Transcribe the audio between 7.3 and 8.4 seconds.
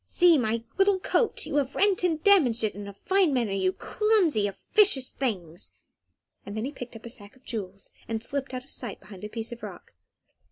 of jewels, and